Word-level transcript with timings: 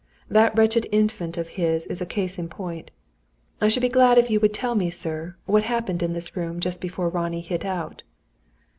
That 0.29 0.57
wretched 0.57 0.87
Infant 0.91 1.37
of 1.37 1.49
his 1.61 1.85
is 1.85 2.01
a 2.01 2.07
case 2.07 2.39
in 2.39 2.49
point. 2.49 2.89
I 3.61 3.67
should 3.67 3.83
be 3.83 3.87
glad 3.87 4.17
if 4.17 4.31
you 4.31 4.39
would 4.39 4.51
tell 4.51 4.73
me, 4.73 4.89
sir, 4.89 5.35
what 5.45 5.61
happened 5.65 6.01
in 6.01 6.13
this 6.13 6.35
room 6.35 6.59
just 6.59 6.81
before 6.81 7.07
Ronnie 7.07 7.41
hit 7.41 7.63
out." 7.63 8.01